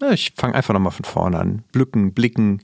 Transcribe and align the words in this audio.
Ja, 0.00 0.12
ich 0.12 0.32
fange 0.34 0.54
einfach 0.54 0.72
nochmal 0.72 0.92
von 0.92 1.04
vorne 1.04 1.38
an. 1.38 1.62
Blücken, 1.72 2.14
blicken, 2.14 2.62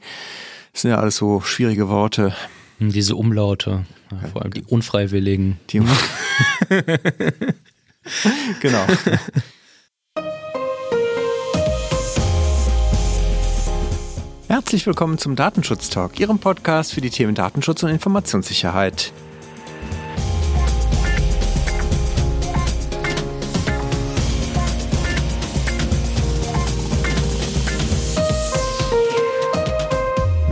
das 0.72 0.80
sind 0.82 0.90
ja 0.90 0.98
alles 0.98 1.16
so 1.16 1.42
schwierige 1.42 1.90
Worte. 1.90 2.34
Hm, 2.78 2.92
diese 2.92 3.14
Umlaute, 3.14 3.84
vor 4.32 4.40
allem 4.40 4.54
die 4.54 4.62
unfreiwilligen. 4.62 5.58
Die 5.68 5.80
genau. 8.60 8.86
Herzlich 14.48 14.86
willkommen 14.86 15.18
zum 15.18 15.36
Datenschutz 15.36 15.90
Talk, 15.90 16.18
Ihrem 16.18 16.38
Podcast 16.38 16.94
für 16.94 17.02
die 17.02 17.10
Themen 17.10 17.34
Datenschutz 17.34 17.82
und 17.82 17.90
Informationssicherheit. 17.90 19.12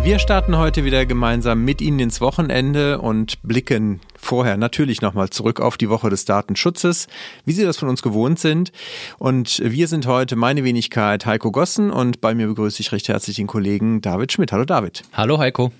Wir 0.04 0.18
starten 0.18 0.58
heute 0.58 0.84
wieder 0.84 1.06
gemeinsam 1.06 1.64
mit 1.64 1.80
Ihnen 1.80 1.98
ins 1.98 2.20
Wochenende 2.20 3.00
und 3.00 3.42
blicken 3.42 4.00
vorher 4.18 4.58
natürlich 4.58 5.00
nochmal 5.00 5.30
zurück 5.30 5.60
auf 5.60 5.78
die 5.78 5.88
Woche 5.88 6.10
des 6.10 6.26
Datenschutzes, 6.26 7.06
wie 7.46 7.52
Sie 7.52 7.64
das 7.64 7.78
von 7.78 7.88
uns 7.88 8.02
gewohnt 8.02 8.38
sind. 8.38 8.70
Und 9.18 9.62
wir 9.64 9.88
sind 9.88 10.06
heute 10.06 10.36
meine 10.36 10.62
Wenigkeit 10.62 11.24
Heiko 11.24 11.50
Gossen 11.50 11.90
und 11.90 12.20
bei 12.20 12.34
mir 12.34 12.48
begrüße 12.48 12.82
ich 12.82 12.92
recht 12.92 13.08
herzlich 13.08 13.36
den 13.36 13.46
Kollegen 13.46 14.02
David 14.02 14.30
Schmidt. 14.30 14.52
Hallo 14.52 14.66
David. 14.66 15.04
Hallo 15.14 15.38
Heiko. 15.38 15.72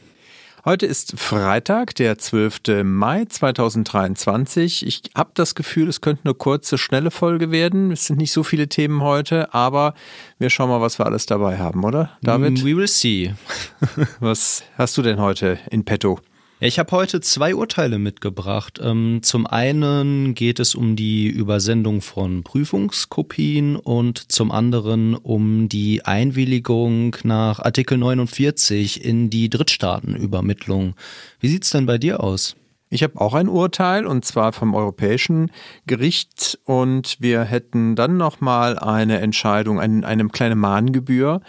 Heute 0.66 0.86
ist 0.86 1.20
Freitag, 1.20 1.95
der 1.96 2.16
12. 2.16 2.84
Mai 2.84 3.27
2023. 3.27 4.87
Ich 4.87 5.02
habe 5.14 5.32
das 5.34 5.54
Gefühl, 5.54 5.90
es 5.90 6.00
könnte 6.00 6.23
eine 6.24 6.32
kurze, 6.32 6.78
schnelle 6.78 7.10
Folge 7.10 7.50
werden. 7.50 7.92
Es 7.92 8.06
sind 8.06 8.16
nicht 8.16 8.32
so 8.32 8.42
viele 8.42 8.66
Themen 8.66 9.02
heute, 9.02 9.52
aber 9.52 9.92
wir 10.38 10.48
schauen 10.48 10.70
mal, 10.70 10.80
was 10.80 10.98
wir 10.98 11.04
alles 11.04 11.27
dabei 11.27 11.59
haben, 11.59 11.84
oder, 11.84 12.16
David? 12.23 12.64
We 12.64 12.78
will 12.78 12.88
see. 12.88 13.34
was 14.20 14.65
hast 14.79 14.96
du 14.96 15.02
denn 15.02 15.20
heute 15.20 15.59
in 15.70 15.85
petto? 15.85 16.18
Ja, 16.65 16.68
ich 16.68 16.79
habe 16.79 16.93
heute 16.93 17.20
zwei 17.20 17.54
Urteile 17.54 17.98
mitgebracht. 17.98 18.80
Ähm, 18.82 19.18
zum 19.23 19.46
einen 19.46 20.32
geht 20.32 20.59
es 20.59 20.74
um 20.74 20.96
die 20.96 21.26
Übersendung 21.26 22.01
von 22.01 22.43
Prüfungskopien 22.43 23.76
und 23.76 24.32
zum 24.32 24.51
anderen 24.51 25.15
um 25.15 25.68
die 25.68 26.07
Einwilligung 26.07 27.16
nach 27.23 27.59
Artikel 27.59 27.98
49 27.98 29.04
in 29.04 29.29
die 29.29 29.51
Drittstaatenübermittlung. 29.51 30.95
Wie 31.38 31.48
sieht's 31.48 31.68
denn 31.68 31.85
bei 31.85 31.98
dir 31.98 32.24
aus? 32.24 32.57
Ich 32.95 33.02
habe 33.02 33.20
auch 33.20 33.35
ein 33.35 33.48
Urteil 33.48 34.07
und 34.07 34.24
zwar 34.24 34.52
vom 34.52 34.73
Europäischen 34.73 35.51
Gericht 35.85 36.60
und 36.65 37.16
wir 37.18 37.42
hätten 37.42 37.96
dann 37.96 38.16
nochmal 38.16 38.79
eine 38.79 39.18
Entscheidung, 39.18 39.80
ein, 39.80 40.04
eine 40.04 40.29
kleine 40.29 40.54
Mahngebühr 40.54 41.40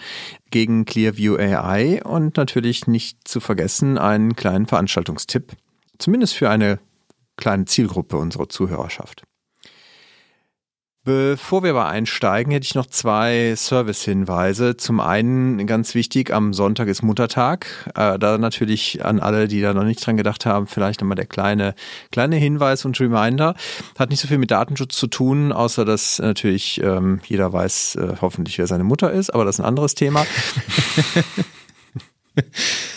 gegen 0.56 0.86
Clearview 0.86 1.36
AI 1.36 2.02
und 2.06 2.38
natürlich 2.38 2.88
nicht 2.88 3.28
zu 3.28 3.42
vergessen 3.42 3.98
einen 3.98 4.38
kleinen 4.38 4.68
Veranstaltungstipp, 4.68 5.52
zumindest 5.98 6.34
für 6.34 6.50
eine 6.50 6.80
kleine 7.36 7.66
Zielgruppe 7.66 8.16
unserer 8.16 8.48
Zuhörerschaft. 8.48 9.24
Bevor 11.06 11.62
wir 11.62 11.70
aber 11.70 11.86
einsteigen, 11.86 12.52
hätte 12.52 12.64
ich 12.64 12.74
noch 12.74 12.88
zwei 12.88 13.54
Service-Hinweise. 13.56 14.76
Zum 14.76 15.00
einen 15.00 15.68
ganz 15.68 15.94
wichtig, 15.94 16.34
am 16.34 16.52
Sonntag 16.52 16.88
ist 16.88 17.04
Muttertag. 17.04 17.68
Äh, 17.94 18.18
da 18.18 18.40
natürlich 18.40 19.06
an 19.06 19.20
alle, 19.20 19.48
die 19.48 19.62
da 19.62 19.76
noch 19.76 19.84
nicht 19.84 20.04
dran 20.04 20.18
gedacht 20.18 20.48
haben, 20.48 20.66
vielleicht 20.66 21.02
nochmal 21.02 21.14
der 21.14 21.28
kleine, 21.28 21.76
kleine 22.12 22.38
Hinweis 22.38 22.86
und 22.86 23.00
Reminder. 23.00 23.54
Hat 24.00 24.10
nicht 24.10 24.20
so 24.20 24.28
viel 24.28 24.40
mit 24.40 24.50
Datenschutz 24.50 24.98
zu 24.98 25.06
tun, 25.06 25.52
außer 25.52 25.86
dass 25.86 26.18
natürlich 26.18 26.82
ähm, 26.82 27.20
jeder 27.28 27.54
weiß 27.54 27.98
äh, 27.98 28.16
hoffentlich, 28.20 28.58
wer 28.58 28.66
seine 28.66 28.84
Mutter 28.84 29.12
ist, 29.12 29.30
aber 29.30 29.46
das 29.46 29.58
ist 29.58 29.60
ein 29.60 29.68
anderes 29.68 29.94
Thema. 29.94 30.26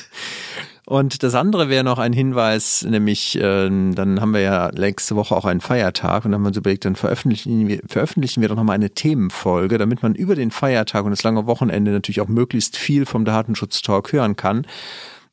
Und 0.88 1.22
das 1.22 1.34
andere 1.34 1.68
wäre 1.68 1.84
noch 1.84 1.98
ein 1.98 2.14
Hinweis, 2.14 2.82
nämlich 2.88 3.36
äh, 3.36 3.68
dann 3.68 4.22
haben 4.22 4.32
wir 4.32 4.40
ja 4.40 4.70
nächste 4.72 5.16
Woche 5.16 5.36
auch 5.36 5.44
einen 5.44 5.60
Feiertag 5.60 6.24
und 6.24 6.30
dann 6.30 6.36
haben 6.36 6.44
wir 6.44 6.48
uns 6.48 6.56
überlegt, 6.56 6.86
dann 6.86 6.96
veröffentlichen 6.96 7.68
wir, 7.68 7.82
veröffentlichen 7.86 8.40
wir 8.40 8.48
doch 8.48 8.56
nochmal 8.56 8.76
eine 8.76 8.88
Themenfolge, 8.88 9.76
damit 9.76 10.02
man 10.02 10.14
über 10.14 10.34
den 10.34 10.50
Feiertag 10.50 11.04
und 11.04 11.10
das 11.10 11.22
lange 11.22 11.46
Wochenende 11.46 11.90
natürlich 11.90 12.22
auch 12.22 12.28
möglichst 12.28 12.78
viel 12.78 13.04
vom 13.04 13.26
Datenschutz-Talk 13.26 14.14
hören 14.14 14.36
kann. 14.36 14.66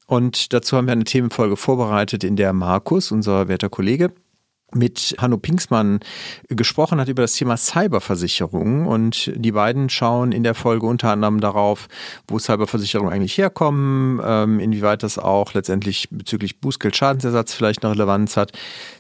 Und 0.08 0.52
dazu 0.52 0.76
haben 0.76 0.88
wir 0.88 0.92
eine 0.92 1.06
Themenfolge 1.06 1.56
vorbereitet, 1.56 2.26
in 2.26 2.36
der 2.36 2.52
Markus, 2.52 3.14
unser 3.14 3.48
werter 3.48 3.70
Kollege, 3.70 4.12
mit 4.74 5.16
Hanno 5.20 5.38
Pinksmann 5.38 6.00
gesprochen 6.50 7.00
hat 7.00 7.08
über 7.08 7.22
das 7.22 7.34
Thema 7.34 7.58
Cyberversicherung 7.58 8.88
und 8.88 9.32
die 9.36 9.52
beiden 9.52 9.90
schauen 9.90 10.32
in 10.32 10.44
der 10.44 10.56
Folge 10.56 10.86
unter 10.86 11.12
anderem 11.12 11.40
darauf, 11.40 11.88
wo 12.28 12.40
Cyberversicherungen 12.40 13.14
eigentlich 13.14 13.38
herkommen, 13.38 14.22
ähm, 14.24 14.60
inwieweit 14.60 15.04
das 15.04 15.18
auch 15.18 15.54
letztendlich 15.54 16.10
bezüglich 16.10 16.60
Bußgeld-Schadensersatz 16.60 17.54
vielleicht 17.54 17.84
eine 17.84 17.94
Relevanz 17.94 18.38
hat. 18.38 18.52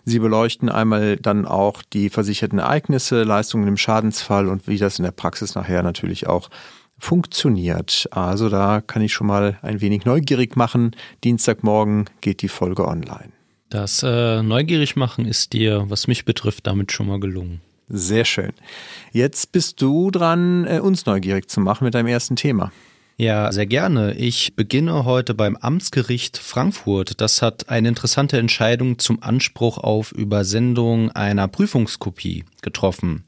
Sie 0.06 0.20
beleuchten 0.20 0.70
einmal 0.70 1.18
dann 1.18 1.46
auch 1.46 1.82
die 1.82 2.10
versicherten 2.10 2.60
Ereignisse, 2.60 3.24
Leistungen 3.24 3.68
im 3.68 3.78
Schadensfall 3.78 4.48
und 4.48 4.68
wie 4.68 4.78
das 4.78 5.00
in 5.00 5.04
der 5.04 5.12
Praxis 5.12 5.56
nachher 5.56 5.84
natürlich 5.84 6.28
auch 6.28 6.50
funktioniert. 6.98 8.08
Also 8.12 8.50
da 8.50 8.82
kann 8.82 9.02
ich 9.02 9.14
schon 9.14 9.28
mal 9.28 9.60
ein 9.62 9.82
wenig 9.82 10.06
neugierig 10.06 10.56
machen. 10.56 10.96
Dienstagmorgen 11.24 12.06
geht 12.22 12.42
die 12.42 12.48
Folge 12.48 12.88
online. 12.88 13.32
Das 13.70 14.04
äh, 14.04 14.42
Neugierig 14.44 14.96
machen 14.96 15.26
ist 15.26 15.54
dir, 15.54 15.86
was 15.88 16.08
mich 16.08 16.26
betrifft, 16.26 16.68
damit 16.68 16.92
schon 16.92 17.08
mal 17.08 17.20
gelungen. 17.20 17.62
Sehr 17.88 18.26
schön. 18.26 18.54
Jetzt 19.12 19.52
bist 19.52 19.82
du 19.82 20.12
dran, 20.12 20.66
äh, 20.66 20.80
uns 20.80 21.06
neugierig 21.06 21.50
zu 21.50 21.60
machen 21.60 21.86
mit 21.86 21.94
deinem 21.94 22.08
ersten 22.08 22.36
Thema. 22.36 22.72
Ja, 23.18 23.50
sehr 23.54 23.66
gerne. 23.66 24.14
Ich 24.16 24.56
beginne 24.58 25.06
heute 25.06 25.34
beim 25.34 25.56
Amtsgericht 25.56 26.38
Frankfurt. 26.38 27.22
Das 27.22 27.42
hat 27.42 27.70
eine 27.70 27.88
interessante 27.88 28.38
Entscheidung 28.38 29.00
zum 29.00 29.24
Anspruch 29.24 29.78
auf 29.78 30.12
Übersendung 30.12 31.12
einer 31.12 31.48
Prüfungskopie 31.48 32.44
getroffen. 32.62 33.24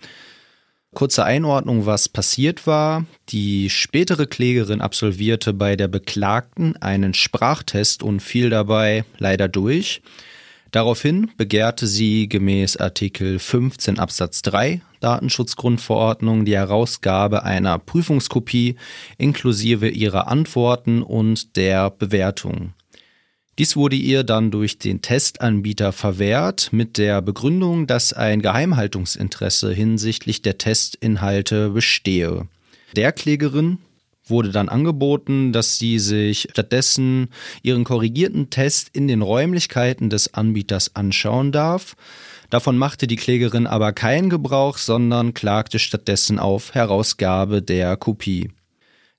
Kurze 0.97 1.23
Einordnung, 1.25 1.85
was 1.85 2.09
passiert 2.09 2.65
war. 2.65 3.05
Die 3.29 3.69
spätere 3.69 4.25
Klägerin 4.25 4.81
absolvierte 4.81 5.53
bei 5.53 5.75
der 5.75 5.87
Beklagten 5.87 6.75
einen 6.77 7.13
Sprachtest 7.13 8.01
und 8.01 8.19
fiel 8.19 8.49
dabei 8.49 9.05
leider 9.19 9.47
durch. 9.47 10.01
Daraufhin 10.71 11.29
begehrte 11.37 11.85
sie 11.85 12.27
gemäß 12.27 12.77
Artikel 12.77 13.37
15 13.37 13.99
Absatz 13.99 14.41
3 14.41 14.81
Datenschutzgrundverordnung 14.99 16.45
die 16.45 16.55
Herausgabe 16.55 17.43
einer 17.43 17.77
Prüfungskopie 17.77 18.77
inklusive 19.19 19.89
ihrer 19.89 20.27
Antworten 20.27 21.03
und 21.03 21.57
der 21.57 21.91
Bewertung. 21.91 22.73
Dies 23.57 23.75
wurde 23.75 23.95
ihr 23.95 24.23
dann 24.23 24.51
durch 24.51 24.77
den 24.77 25.01
Testanbieter 25.01 25.91
verwehrt 25.91 26.69
mit 26.71 26.99
der 26.99 27.23
Begründung, 27.23 27.87
dass 27.87 28.13
ein 28.13 28.43
Geheimhaltungsinteresse 28.43 29.73
hinsichtlich 29.73 30.43
der 30.43 30.59
Testinhalte 30.59 31.71
bestehe. 31.71 32.47
Der 32.95 33.11
Klägerin 33.11 33.79
wurde 34.29 34.51
dann 34.51 34.69
angeboten, 34.69 35.53
dass 35.53 35.79
sie 35.79 35.97
sich 35.97 36.49
stattdessen 36.51 37.29
ihren 37.63 37.83
korrigierten 37.83 38.51
Test 38.51 38.89
in 38.93 39.07
den 39.07 39.23
Räumlichkeiten 39.23 40.11
des 40.11 40.35
Anbieters 40.35 40.95
anschauen 40.95 41.51
darf. 41.51 41.95
Davon 42.51 42.77
machte 42.77 43.07
die 43.07 43.15
Klägerin 43.15 43.65
aber 43.65 43.91
keinen 43.91 44.29
Gebrauch, 44.29 44.77
sondern 44.77 45.33
klagte 45.33 45.79
stattdessen 45.79 46.37
auf 46.37 46.75
Herausgabe 46.75 47.63
der 47.63 47.97
Kopie. 47.97 48.51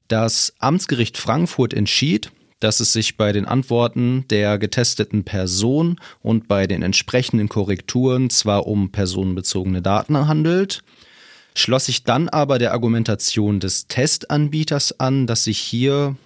Das 0.06 0.54
Amtsgericht 0.58 1.18
Frankfurt 1.18 1.74
entschied, 1.74 2.30
dass 2.60 2.80
es 2.80 2.92
sich 2.92 3.16
bei 3.16 3.32
den 3.32 3.46
Antworten 3.46 4.24
der 4.30 4.58
getesteten 4.58 5.24
Person 5.24 6.00
und 6.22 6.48
bei 6.48 6.66
den 6.66 6.82
entsprechenden 6.82 7.48
Korrekturen 7.48 8.30
zwar 8.30 8.66
um 8.66 8.90
personenbezogene 8.90 9.82
Daten 9.82 10.28
handelt, 10.28 10.82
schloss 11.54 11.86
sich 11.86 12.04
dann 12.04 12.28
aber 12.28 12.58
der 12.58 12.72
Argumentation 12.72 13.60
des 13.60 13.86
Testanbieters 13.86 14.98
an, 14.98 15.26
dass 15.26 15.44
sich 15.44 15.58
hier, 15.58 16.16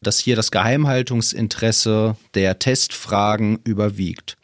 dass 0.00 0.18
hier 0.18 0.36
das 0.36 0.50
Geheimhaltungsinteresse 0.50 2.16
der 2.34 2.58
Testfragen 2.58 3.58
überwiegt. 3.64 4.36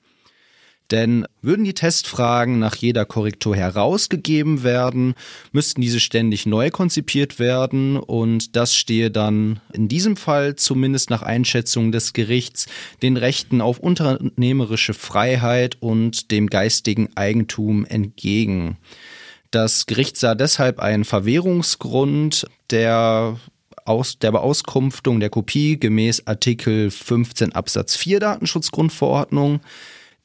Denn 0.91 1.27
würden 1.43 1.65
die 1.65 1.75
Testfragen 1.75 2.59
nach 2.59 2.75
jeder 2.75 3.05
Korrektur 3.05 3.55
herausgegeben 3.55 4.63
werden, 4.63 5.15
müssten 5.53 5.83
diese 5.83 6.01
ständig 6.01 6.47
neu 6.47 6.71
konzipiert 6.71 7.39
werden 7.39 7.99
und 7.99 8.57
das 8.57 8.75
stehe 8.75 9.11
dann 9.11 9.61
in 9.73 9.89
diesem 9.89 10.17
Fall 10.17 10.57
zumindest 10.57 11.11
nach 11.11 11.23
Einschätzung 11.23 11.93
des 11.93 12.15
Gerichts 12.15 12.67
den 13.03 13.19
Rechten 13.19 13.61
auf 13.61 13.79
unternehmerische 13.79 14.95
Freiheit 14.95 15.77
und 15.81 16.31
dem 16.31 16.47
geistigen 16.49 17.11
Eigentum 17.17 17.85
entgegen. 17.85 18.79
Das 19.51 19.87
Gericht 19.87 20.17
sah 20.17 20.35
deshalb 20.35 20.79
einen 20.79 21.05
Verwährungsgrund 21.05 22.47
der 22.71 23.39
aus 23.85 24.19
der 24.19 24.33
Beauskunftung 24.33 25.19
der 25.19 25.31
Kopie 25.31 25.81
gemäß 25.81 26.27
Artikel 26.27 26.91
15 26.91 27.53
Absatz 27.53 27.97
4 27.97 28.21
Datenschutzgrundverordnung 28.21 29.61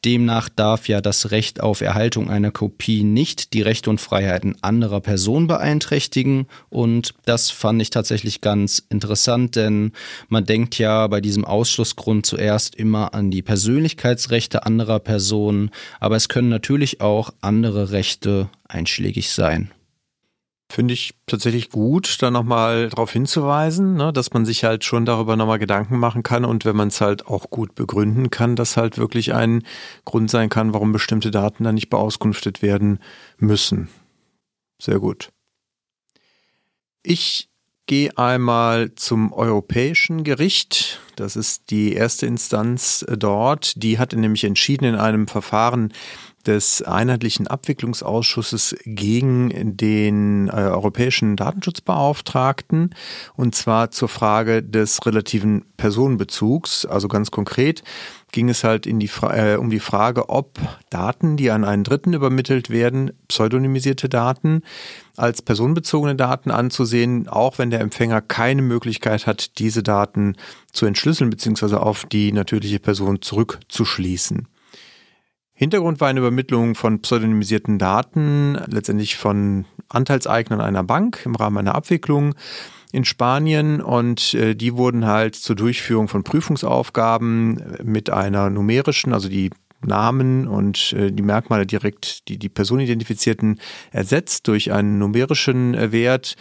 Demnach 0.06 0.50
darf 0.50 0.88
ja 0.88 1.02
das 1.02 1.32
Recht 1.32 1.62
auf 1.62 1.82
Erhaltung 1.82 2.30
einer 2.30 2.52
Kopie 2.52 3.04
nicht 3.04 3.54
die 3.54 3.62
Rechte 3.62 3.90
und 3.90 4.02
Freiheiten 4.02 4.56
anderer 4.62 5.00
Personen 5.00 5.48
beeinträchtigen. 5.48 6.48
Und 6.70 7.14
das 7.26 7.52
fand 7.52 7.82
ich 7.82 7.90
tatsächlich 7.90 8.42
ganz 8.42 8.84
interessant, 8.90 9.56
denn 9.56 9.94
man 10.28 10.46
denkt 10.46 10.78
ja 10.78 11.08
bei 11.08 11.22
diesem 11.22 11.46
Ausschlussgrund 11.46 12.26
zuerst 12.26 12.76
immer 12.76 13.14
an 13.14 13.32
die 13.32 13.42
Persönlichkeitsrechte 13.42 14.66
anderer 14.66 15.00
Personen, 15.00 15.72
aber 16.00 16.16
es 16.16 16.30
können 16.30 16.50
natürlich 16.50 17.02
auch 17.02 17.32
andere 17.42 17.92
Rechte 17.92 18.50
einschlägig 18.68 19.30
sein. 19.30 19.72
Finde 20.74 20.96
ich 20.96 21.14
tatsächlich 21.28 21.70
gut, 21.70 22.18
da 22.24 22.32
nochmal 22.32 22.90
darauf 22.90 23.12
hinzuweisen, 23.12 23.94
ne, 23.94 24.12
dass 24.12 24.34
man 24.34 24.44
sich 24.44 24.64
halt 24.64 24.84
schon 24.84 25.06
darüber 25.06 25.36
nochmal 25.36 25.60
Gedanken 25.60 26.00
machen 26.00 26.24
kann 26.24 26.46
und 26.46 26.66
wenn 26.66 26.76
man 26.76 26.88
es 26.88 27.00
halt 27.00 27.28
auch 27.28 27.52
gut 27.52 27.76
begründen 27.76 28.32
kann, 28.32 28.56
dass 28.56 28.76
halt 28.76 28.98
wirklich 28.98 29.36
ein 29.36 29.62
Grund 30.04 30.32
sein 30.32 30.50
kann, 30.50 30.74
warum 30.74 30.92
bestimmte 30.92 31.30
Daten 31.30 31.64
dann 31.64 31.76
nicht 31.76 31.92
beauskunftet 31.92 32.64
werden 32.64 32.98
müssen. 33.38 33.88
Sehr 34.82 34.98
gut. 34.98 35.30
Ich 37.04 37.50
gehe 37.86 38.18
einmal 38.18 38.96
zum 38.96 39.32
Europäischen 39.32 40.24
Gericht. 40.24 41.00
Das 41.18 41.36
ist 41.36 41.70
die 41.70 41.94
erste 41.94 42.26
Instanz 42.26 43.06
dort. 43.16 43.84
Die 43.84 44.00
hat 44.00 44.14
nämlich 44.14 44.44
entschieden 44.44 44.86
in 44.86 44.96
einem 44.96 45.28
Verfahren 45.28 45.94
des 46.46 46.82
einheitlichen 46.82 47.48
Abwicklungsausschusses 47.48 48.76
gegen 48.86 49.78
den 49.78 50.48
äh, 50.50 50.52
europäischen 50.52 51.36
Datenschutzbeauftragten 51.36 52.94
und 53.36 53.56
zwar 53.56 53.92
zur 53.92 54.10
Frage 54.10 54.62
des 54.62 55.06
relativen 55.06 55.66
Personenbezugs. 55.78 56.86
Also 56.86 57.08
ganz 57.08 57.32
konkret 57.32 57.84
ging 58.34 58.50
es 58.50 58.64
halt 58.66 58.86
die 58.86 59.10
äh, 59.22 59.56
um 59.56 59.70
die 59.70 59.80
Frage, 59.80 60.28
ob 60.28 60.60
Daten, 60.90 61.38
die 61.38 61.52
an 61.52 61.64
einen 61.64 61.86
Dritten 61.86 62.14
übermittelt 62.14 62.70
werden, 62.70 63.12
pseudonymisierte 63.30 64.10
Daten, 64.10 64.64
als 65.16 65.42
personenbezogene 65.42 66.16
Daten 66.16 66.52
anzusehen, 66.52 67.30
auch 67.30 67.60
wenn 67.60 67.70
der 67.70 67.80
Empfänger 67.80 68.22
keine 68.22 68.64
Möglichkeit 68.64 69.28
hat, 69.28 69.60
diese 69.60 69.84
Daten 69.84 70.36
zu 70.72 70.86
entschlüsseln 70.86 71.30
bzw. 71.30 71.76
auf 71.76 72.06
die 72.06 72.32
natürliche 72.32 72.80
Person 72.80 73.22
zurückzuschließen. 73.22 74.48
Hintergrund 75.64 76.02
war 76.02 76.10
eine 76.10 76.20
Übermittlung 76.20 76.76
von 76.76 77.02
pseudonymisierten 77.02 77.80
Daten, 77.80 78.58
letztendlich 78.68 79.16
von 79.16 79.64
Anteilseignern 79.88 80.60
einer 80.60 80.84
Bank 80.84 81.22
im 81.24 81.36
Rahmen 81.36 81.58
einer 81.58 81.74
Abwicklung 81.74 82.36
in 82.92 83.06
Spanien. 83.06 83.80
Und 83.82 84.34
äh, 84.34 84.56
die 84.56 84.76
wurden 84.76 85.06
halt 85.06 85.36
zur 85.36 85.56
Durchführung 85.56 86.10
von 86.10 86.26
Prüfungsaufgaben 86.26 87.78
mit 87.82 88.10
einer 88.10 88.50
numerischen, 88.50 89.14
also 89.14 89.30
die 89.30 89.52
Namen 89.82 90.50
und 90.50 90.92
äh, 90.92 91.14
die 91.14 91.24
Merkmale 91.24 91.66
direkt, 91.66 92.28
die 92.28 92.38
die 92.38 92.50
Person 92.50 92.82
identifizierten, 92.82 93.62
ersetzt 93.92 94.50
durch 94.50 94.74
einen 94.74 95.00
numerischen 95.00 95.76
äh, 95.76 95.94
Wert 95.94 96.36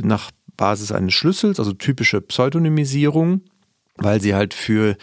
nach 0.00 0.30
Basis 0.56 0.92
eines 0.92 1.14
Schlüssels, 1.14 1.58
also 1.58 1.72
typische 1.72 2.20
Pseudonymisierung, 2.20 3.40
weil 3.96 4.20
sie 4.20 4.34
halt 4.34 4.54
für 4.54 4.96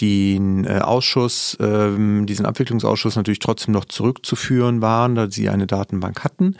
den 0.00 0.64
äh, 0.64 0.80
Ausschuss, 0.80 1.56
ähm, 1.60 2.26
diesen 2.26 2.46
Abwicklungsausschuss 2.46 3.16
natürlich 3.16 3.38
trotzdem 3.38 3.72
noch 3.72 3.84
zurückzuführen 3.84 4.80
waren, 4.80 5.14
da 5.14 5.30
sie 5.30 5.48
eine 5.48 5.66
Datenbank 5.66 6.24
hatten. 6.24 6.56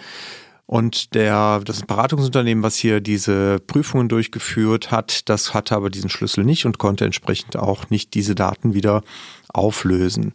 Und 0.67 1.15
der, 1.15 1.61
das 1.65 1.83
Beratungsunternehmen, 1.83 2.63
was 2.63 2.77
hier 2.77 3.01
diese 3.01 3.59
Prüfungen 3.67 4.09
durchgeführt 4.09 4.91
hat, 4.91 5.29
das 5.29 5.53
hatte 5.55 5.75
aber 5.75 5.91
diesen 5.91 6.09
Schlüssel 6.09 6.45
nicht 6.45 6.65
und 6.65 6.79
konnte 6.79 7.05
entsprechend 7.05 7.57
auch 7.57 7.91
nicht 7.91 8.15
diese 8.15 8.35
Daten 8.35 8.73
wieder 8.73 9.03
auflösen. 9.53 10.33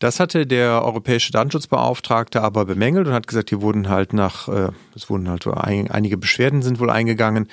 Das 0.00 0.18
hatte 0.18 0.46
der 0.46 0.82
europäische 0.82 1.30
Datenschutzbeauftragte 1.30 2.40
aber 2.40 2.64
bemängelt 2.64 3.06
und 3.06 3.12
hat 3.12 3.26
gesagt, 3.26 3.50
hier 3.50 3.60
wurden 3.60 3.90
halt 3.90 4.14
nach, 4.14 4.48
äh, 4.48 4.70
es 4.96 5.10
wurden 5.10 5.28
halt 5.28 5.46
einige 5.46 6.16
Beschwerden 6.16 6.62
sind 6.62 6.80
wohl 6.80 6.88
eingegangen 6.88 7.48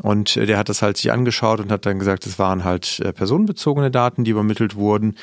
und 0.00 0.36
äh, 0.36 0.46
der 0.46 0.58
hat 0.58 0.68
das 0.68 0.80
halt 0.80 0.96
sich 0.96 1.10
angeschaut 1.10 1.58
und 1.58 1.72
hat 1.72 1.86
dann 1.86 1.98
gesagt, 1.98 2.24
es 2.24 2.38
waren 2.38 2.62
halt 2.62 3.00
äh, 3.00 3.12
personenbezogene 3.12 3.90
Daten, 3.90 4.22
die 4.22 4.30
übermittelt 4.30 4.76
wurden, 4.76 5.16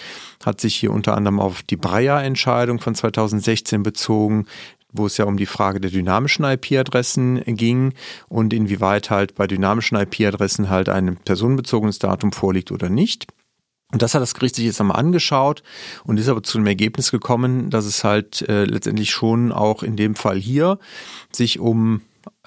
hat 0.46 0.60
sich 0.60 0.76
hier 0.76 0.92
unter 0.92 1.16
anderem 1.16 1.40
auf 1.40 1.64
die 1.64 1.78
Breyer-Entscheidung 1.78 2.82
von 2.82 2.94
2016 2.94 3.82
bezogen, 3.82 4.46
wo 4.92 5.06
es 5.06 5.16
ja 5.16 5.24
um 5.24 5.38
die 5.38 5.46
Frage 5.46 5.80
der 5.80 5.92
dynamischen 5.92 6.44
IP-Adressen 6.44 7.42
ging 7.46 7.94
und 8.28 8.52
inwieweit 8.52 9.10
halt 9.10 9.36
bei 9.36 9.48
dynamischen 9.48 9.98
IP-Adressen 9.98 10.70
halt 10.70 10.90
ein 10.90 11.16
personenbezogenes 11.24 12.00
Datum 12.00 12.34
vorliegt 12.34 12.74
oder 12.74 12.90
nicht. 12.90 13.28
Und 13.92 14.02
das 14.02 14.14
hat 14.14 14.22
das 14.22 14.34
Gericht 14.34 14.56
sich 14.56 14.66
jetzt 14.66 14.82
einmal 14.82 14.98
angeschaut 14.98 15.64
und 16.04 16.20
ist 16.20 16.28
aber 16.28 16.44
zu 16.44 16.58
dem 16.58 16.68
Ergebnis 16.68 17.12
gekommen, 17.12 17.70
dass 17.70 17.86
es 17.86 18.04
halt 18.04 18.42
äh, 18.50 18.66
letztendlich 18.66 19.12
schon 19.12 19.52
auch 19.52 19.84
in 19.84 19.96
dem 19.96 20.16
Fall 20.16 20.38
hier 20.38 20.80
sich 21.32 21.60
um 21.60 22.02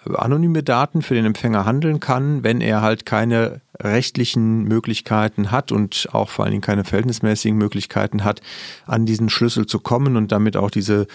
anonyme 0.05 0.63
Daten 0.63 1.03
für 1.03 1.15
den 1.15 1.25
Empfänger 1.25 1.65
handeln 1.65 2.01
kann, 2.01 2.43
wenn 2.43 2.61
er 2.61 2.83
halt 2.83 3.07
keine 3.07 3.61
rechtlichen 3.81 4.65
Möglichkeiten 4.65 5.51
hat 5.51 5.73
und 5.73 6.09
auch 6.13 6.29
vor 6.29 6.45
allen 6.45 6.53
Dingen 6.53 6.63
keine 6.63 6.85
verhältnismäßigen 6.85 7.57
Möglichkeiten 7.57 8.25
hat, 8.25 8.41
an 8.87 9.07
diesen 9.07 9.29
Schlüssel 9.29 9.67
zu 9.67 9.81
kommen 9.81 10.17
und 10.17 10.33
damit 10.33 10.57
auch 10.57 10.71
diese 10.71 11.07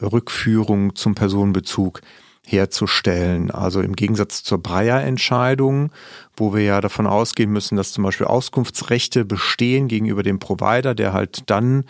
Rückführung 0.00 0.94
zum 0.94 1.14
Personenbezug 1.14 2.00
herzustellen. 2.50 3.50
Also 3.50 3.80
im 3.82 3.94
Gegensatz 3.94 4.42
zur 4.42 4.58
Breyer-Entscheidung, 4.58 5.92
wo 6.36 6.54
wir 6.54 6.62
ja 6.62 6.80
davon 6.80 7.06
ausgehen 7.06 7.50
müssen, 7.52 7.76
dass 7.76 7.92
zum 7.92 8.04
Beispiel 8.04 8.26
Auskunftsrechte 8.26 9.24
bestehen 9.24 9.88
gegenüber 9.88 10.22
dem 10.22 10.38
Provider, 10.38 10.94
der 10.94 11.12
halt 11.12 11.42
dann 11.50 11.84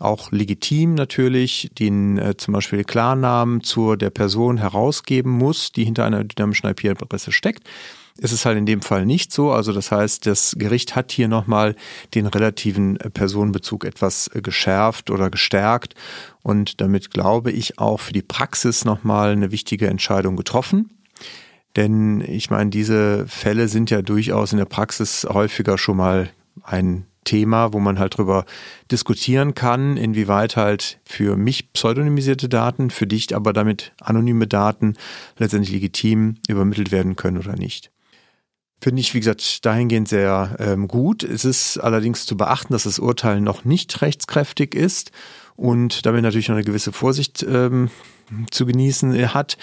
auch 0.00 0.30
legitim 0.30 0.94
natürlich 0.94 1.70
den 1.78 2.18
äh, 2.18 2.36
zum 2.36 2.52
Beispiel 2.52 2.84
Klarnamen 2.84 3.62
zur 3.62 3.96
der 3.96 4.10
Person 4.10 4.58
herausgeben 4.58 5.30
muss, 5.30 5.72
die 5.72 5.84
hinter 5.84 6.04
einer 6.04 6.24
dynamischen 6.24 6.68
IP-Adresse 6.68 7.32
steckt 7.32 7.68
ist 8.18 8.32
es 8.32 8.44
halt 8.44 8.58
in 8.58 8.66
dem 8.66 8.82
Fall 8.82 9.06
nicht 9.06 9.32
so. 9.32 9.52
Also 9.52 9.72
das 9.72 9.90
heißt, 9.90 10.26
das 10.26 10.54
Gericht 10.58 10.94
hat 10.96 11.12
hier 11.12 11.28
nochmal 11.28 11.74
den 12.14 12.26
relativen 12.26 12.98
äh, 12.98 13.10
Personenbezug 13.10 13.84
etwas 13.84 14.28
äh, 14.34 14.42
geschärft 14.42 15.10
oder 15.10 15.30
gestärkt 15.30 15.94
und 16.42 16.80
damit 16.80 17.10
glaube 17.10 17.50
ich 17.50 17.78
auch 17.78 18.00
für 18.00 18.12
die 18.12 18.22
Praxis 18.22 18.84
nochmal 18.84 19.32
eine 19.32 19.50
wichtige 19.50 19.88
Entscheidung 19.88 20.36
getroffen. 20.36 20.90
Denn 21.76 22.20
ich 22.20 22.50
meine, 22.50 22.70
diese 22.70 23.26
Fälle 23.26 23.68
sind 23.68 23.90
ja 23.90 24.02
durchaus 24.02 24.52
in 24.52 24.58
der 24.58 24.66
Praxis 24.66 25.26
häufiger 25.28 25.78
schon 25.78 25.96
mal 25.96 26.30
ein 26.62 27.06
Thema, 27.24 27.72
wo 27.72 27.78
man 27.78 27.98
halt 27.98 28.18
drüber 28.18 28.44
diskutieren 28.90 29.54
kann, 29.54 29.96
inwieweit 29.96 30.56
halt 30.56 30.98
für 31.04 31.36
mich 31.36 31.72
pseudonymisierte 31.72 32.48
Daten, 32.48 32.90
für 32.90 33.06
dich 33.06 33.34
aber 33.34 33.52
damit 33.52 33.92
anonyme 34.00 34.46
Daten 34.46 34.94
letztendlich 35.38 35.72
legitim 35.72 36.38
übermittelt 36.48 36.90
werden 36.90 37.16
können 37.16 37.38
oder 37.38 37.54
nicht. 37.54 37.91
Finde 38.82 39.00
ich, 39.00 39.14
wie 39.14 39.20
gesagt, 39.20 39.64
dahingehend 39.64 40.08
sehr 40.08 40.56
ähm, 40.58 40.88
gut. 40.88 41.22
Es 41.22 41.44
ist 41.44 41.78
allerdings 41.78 42.26
zu 42.26 42.36
beachten, 42.36 42.72
dass 42.72 42.82
das 42.82 42.98
Urteil 42.98 43.40
noch 43.40 43.64
nicht 43.64 44.02
rechtskräftig 44.02 44.74
ist 44.74 45.12
und 45.54 46.04
damit 46.04 46.24
natürlich 46.24 46.48
noch 46.48 46.56
eine 46.56 46.64
gewisse 46.64 46.90
Vorsicht 46.90 47.46
ähm, 47.48 47.90
zu 48.50 48.66
genießen 48.66 49.32
hat, 49.32 49.56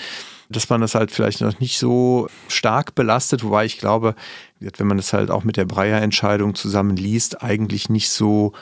dass 0.48 0.70
man 0.70 0.80
das 0.80 0.96
halt 0.96 1.12
vielleicht 1.12 1.42
noch 1.42 1.60
nicht 1.60 1.80
so 1.80 2.30
stark 2.48 2.96
belastet, 2.96 3.44
wobei 3.44 3.66
ich 3.66 3.78
glaube, 3.78 4.16
wenn 4.62 4.88
man 4.88 4.96
das 4.96 5.12
halt 5.12 5.32
auch 5.32 5.44
mit 5.44 5.58
der 5.58 5.66
Breyer-Entscheidung 5.66 6.56
zusammenliest, 6.56 7.44
eigentlich 7.44 7.90
nicht 7.90 8.12
so 8.12 8.54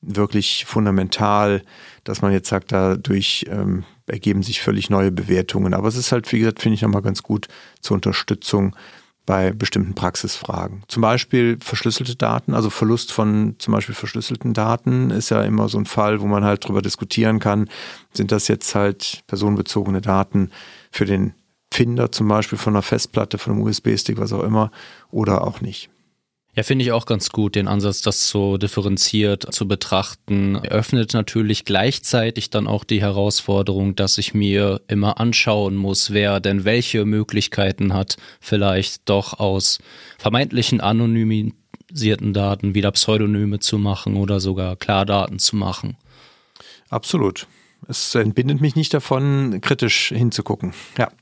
wirklich 0.00 0.64
fundamental, 0.64 1.62
dass 2.04 2.22
man 2.22 2.32
jetzt 2.32 2.48
sagt, 2.48 2.72
dadurch 2.72 3.44
ähm, 3.50 3.84
ergeben 4.06 4.42
sich 4.42 4.62
völlig 4.62 4.88
neue 4.88 5.12
Bewertungen. 5.12 5.74
Aber 5.74 5.88
es 5.88 5.96
ist 5.96 6.10
halt, 6.10 6.32
wie 6.32 6.38
gesagt, 6.38 6.62
finde 6.62 6.76
ich 6.76 6.82
nochmal 6.82 7.02
ganz 7.02 7.22
gut 7.22 7.48
zur 7.82 7.96
Unterstützung 7.96 8.74
bei 9.26 9.50
bestimmten 9.50 9.94
Praxisfragen. 9.94 10.84
Zum 10.88 11.02
Beispiel 11.02 11.58
verschlüsselte 11.60 12.14
Daten, 12.14 12.54
also 12.54 12.70
Verlust 12.70 13.12
von 13.12 13.56
zum 13.58 13.74
Beispiel 13.74 13.94
verschlüsselten 13.94 14.54
Daten 14.54 15.10
ist 15.10 15.30
ja 15.30 15.42
immer 15.42 15.68
so 15.68 15.78
ein 15.78 15.86
Fall, 15.86 16.20
wo 16.20 16.26
man 16.26 16.44
halt 16.44 16.66
drüber 16.66 16.80
diskutieren 16.80 17.40
kann, 17.40 17.68
sind 18.12 18.32
das 18.32 18.48
jetzt 18.48 18.74
halt 18.74 19.24
personenbezogene 19.26 20.00
Daten 20.00 20.50
für 20.92 21.04
den 21.04 21.34
Finder 21.72 22.12
zum 22.12 22.28
Beispiel 22.28 22.56
von 22.56 22.74
einer 22.74 22.82
Festplatte, 22.82 23.36
von 23.36 23.52
einem 23.52 23.62
USB-Stick, 23.62 24.18
was 24.18 24.32
auch 24.32 24.44
immer, 24.44 24.70
oder 25.10 25.42
auch 25.42 25.60
nicht. 25.60 25.90
Ja, 26.56 26.62
finde 26.62 26.86
ich 26.86 26.92
auch 26.92 27.04
ganz 27.04 27.28
gut, 27.28 27.54
den 27.54 27.68
Ansatz, 27.68 28.00
das 28.00 28.28
so 28.28 28.56
differenziert 28.56 29.52
zu 29.52 29.68
betrachten. 29.68 30.54
Eröffnet 30.54 31.12
natürlich 31.12 31.66
gleichzeitig 31.66 32.48
dann 32.48 32.66
auch 32.66 32.82
die 32.82 33.02
Herausforderung, 33.02 33.94
dass 33.94 34.16
ich 34.16 34.32
mir 34.32 34.80
immer 34.88 35.20
anschauen 35.20 35.76
muss, 35.76 36.14
wer 36.14 36.40
denn 36.40 36.64
welche 36.64 37.04
Möglichkeiten 37.04 37.92
hat, 37.92 38.16
vielleicht 38.40 39.06
doch 39.06 39.38
aus 39.38 39.80
vermeintlichen 40.16 40.80
anonymisierten 40.80 42.32
Daten 42.32 42.74
wieder 42.74 42.90
Pseudonyme 42.90 43.60
zu 43.60 43.76
machen 43.76 44.16
oder 44.16 44.40
sogar 44.40 44.76
Klardaten 44.76 45.38
zu 45.38 45.56
machen. 45.56 45.98
Absolut. 46.88 47.46
Es 47.86 48.14
entbindet 48.14 48.62
mich 48.62 48.76
nicht 48.76 48.94
davon, 48.94 49.60
kritisch 49.60 50.08
hinzugucken. 50.08 50.72
Ja. 50.96 51.12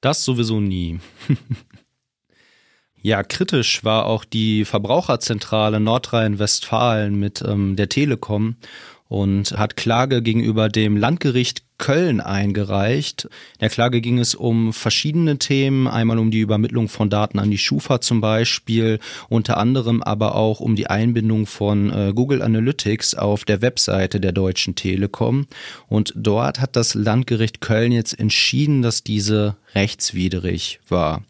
Das 0.00 0.24
sowieso 0.24 0.58
nie. 0.58 0.98
Ja, 3.02 3.22
kritisch 3.22 3.84
war 3.84 4.06
auch 4.06 4.24
die 4.24 4.64
Verbraucherzentrale 4.64 5.80
Nordrhein-Westfalen 5.80 7.18
mit 7.18 7.42
ähm, 7.46 7.76
der 7.76 7.88
Telekom. 7.88 8.56
und 9.08 9.52
hat 9.52 9.76
Klage 9.76 10.22
gegenüber 10.22 10.68
dem 10.68 10.96
Landgericht 10.96 11.62
Köln 11.78 12.20
eingereicht. 12.20 13.24
In 13.24 13.60
der 13.60 13.70
Klage 13.70 14.00
ging 14.00 14.18
es 14.18 14.34
um 14.34 14.72
verschiedene 14.72 15.38
Themen, 15.38 15.86
einmal 15.86 16.18
um 16.18 16.30
die 16.30 16.40
Übermittlung 16.40 16.88
von 16.88 17.08
Daten 17.08 17.38
an 17.38 17.50
die 17.50 17.58
Schufa 17.58 18.00
zum 18.00 18.20
Beispiel, 18.20 18.98
unter 19.28 19.56
anderem 19.56 20.02
aber 20.02 20.34
auch 20.34 20.60
um 20.60 20.76
die 20.76 20.88
Einbindung 20.88 21.46
von 21.46 21.90
äh, 21.90 22.12
Google 22.14 22.42
Analytics 22.42 23.14
auf 23.14 23.44
der 23.44 23.62
Webseite 23.62 24.20
der 24.20 24.32
Deutschen 24.32 24.74
Telekom. 24.74 25.46
Und 25.86 26.12
dort 26.16 26.60
hat 26.60 26.76
das 26.76 26.94
Landgericht 26.94 27.60
Köln 27.60 27.92
jetzt 27.92 28.18
entschieden, 28.18 28.82
dass 28.82 29.04
diese 29.04 29.56
rechtswidrig 29.74 30.80
war. 30.88 31.22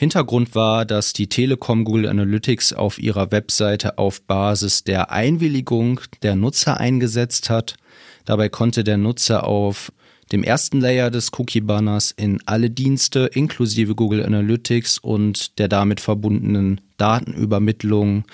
Hintergrund 0.00 0.54
war, 0.54 0.86
dass 0.86 1.12
die 1.12 1.26
Telekom 1.26 1.84
Google 1.84 2.08
Analytics 2.08 2.72
auf 2.72 2.98
ihrer 2.98 3.32
Webseite 3.32 3.98
auf 3.98 4.22
Basis 4.22 4.82
der 4.82 5.10
Einwilligung 5.10 6.00
der 6.22 6.36
Nutzer 6.36 6.80
eingesetzt 6.80 7.50
hat. 7.50 7.76
Dabei 8.24 8.48
konnte 8.48 8.82
der 8.82 8.96
Nutzer 8.96 9.46
auf 9.46 9.92
dem 10.32 10.42
ersten 10.42 10.80
Layer 10.80 11.10
des 11.10 11.32
Cookie-Banners 11.38 12.12
in 12.12 12.40
alle 12.46 12.70
Dienste 12.70 13.28
inklusive 13.34 13.94
Google 13.94 14.24
Analytics 14.24 14.96
und 14.96 15.58
der 15.58 15.68
damit 15.68 16.00
verbundenen 16.00 16.80
Datenübermittlung 16.96 18.24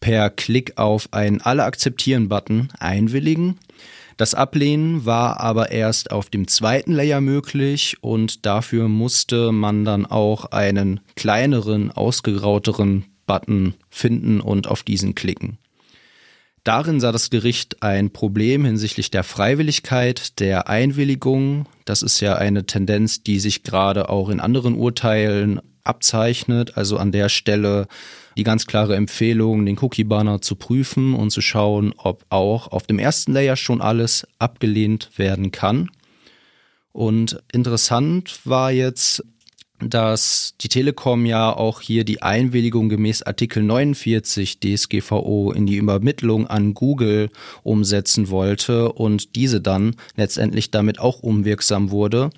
per 0.00 0.28
Klick 0.28 0.76
auf 0.76 1.08
einen 1.14 1.40
Alle 1.40 1.64
akzeptieren-Button 1.64 2.68
einwilligen. 2.78 3.58
Das 4.16 4.34
Ablehnen 4.34 5.06
war 5.06 5.40
aber 5.40 5.72
erst 5.72 6.10
auf 6.12 6.30
dem 6.30 6.46
zweiten 6.46 6.92
Layer 6.92 7.20
möglich 7.20 7.96
und 8.00 8.46
dafür 8.46 8.88
musste 8.88 9.50
man 9.50 9.84
dann 9.84 10.06
auch 10.06 10.46
einen 10.46 11.00
kleineren, 11.16 11.90
ausgegrauteren 11.90 13.06
Button 13.26 13.74
finden 13.90 14.40
und 14.40 14.68
auf 14.68 14.82
diesen 14.82 15.14
klicken. 15.14 15.58
Darin 16.62 16.98
sah 16.98 17.12
das 17.12 17.28
Gericht 17.28 17.82
ein 17.82 18.10
Problem 18.10 18.64
hinsichtlich 18.64 19.10
der 19.10 19.22
Freiwilligkeit 19.22 20.40
der 20.40 20.68
Einwilligung. 20.68 21.66
Das 21.84 22.00
ist 22.00 22.20
ja 22.20 22.36
eine 22.36 22.64
Tendenz, 22.64 23.22
die 23.22 23.38
sich 23.38 23.64
gerade 23.64 24.08
auch 24.08 24.30
in 24.30 24.40
anderen 24.40 24.74
Urteilen 24.74 25.60
abzeichnet. 25.82 26.78
Also 26.78 26.96
an 26.96 27.12
der 27.12 27.28
Stelle 27.28 27.86
die 28.36 28.44
ganz 28.44 28.66
klare 28.66 28.96
Empfehlung, 28.96 29.64
den 29.66 29.78
Cookie-Banner 29.78 30.40
zu 30.40 30.56
prüfen 30.56 31.14
und 31.14 31.30
zu 31.30 31.40
schauen, 31.40 31.94
ob 31.96 32.24
auch 32.30 32.68
auf 32.68 32.86
dem 32.86 32.98
ersten 32.98 33.32
Layer 33.32 33.56
schon 33.56 33.80
alles 33.80 34.26
abgelehnt 34.38 35.10
werden 35.16 35.50
kann. 35.50 35.90
Und 36.92 37.42
interessant 37.52 38.40
war 38.44 38.70
jetzt, 38.70 39.24
dass 39.80 40.54
die 40.60 40.68
Telekom 40.68 41.26
ja 41.26 41.54
auch 41.54 41.80
hier 41.80 42.04
die 42.04 42.22
Einwilligung 42.22 42.88
gemäß 42.88 43.22
Artikel 43.22 43.62
49 43.62 44.60
DSGVO 44.60 45.52
in 45.52 45.66
die 45.66 45.76
Übermittlung 45.76 46.46
an 46.46 46.74
Google 46.74 47.30
umsetzen 47.62 48.30
wollte 48.30 48.92
und 48.92 49.34
diese 49.36 49.60
dann 49.60 49.96
letztendlich 50.16 50.70
damit 50.70 51.00
auch 51.00 51.20
unwirksam 51.20 51.90
wurde. 51.90 52.30